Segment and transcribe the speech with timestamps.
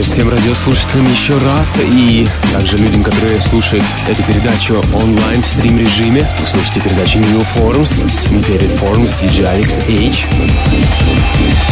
[0.00, 6.26] радиослушателям еще раз и также людям, которые слушают эту передачу онлайн в стрим-режиме.
[6.40, 11.69] Вы слушаете передачу New Forums с Mutated Forums DJ Alex H.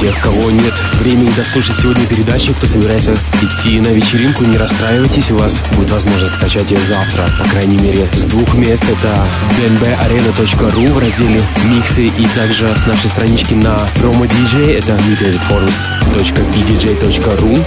[0.00, 5.36] Тех, кого нет времени дослушать сегодня передачи, кто собирается идти на вечеринку, не расстраивайтесь, у
[5.36, 8.82] вас будет возможность скачать ее завтра, по крайней мере, с двух мест.
[8.84, 9.26] Это
[9.58, 17.66] dnbarena.ru в разделе миксы и также с нашей странички на промо DJ, это mutedforums.pdj.ru.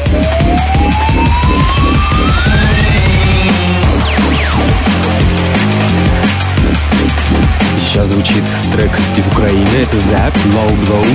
[7.80, 11.06] Сейчас звучит трек из Украины, это Zap, Low Blow.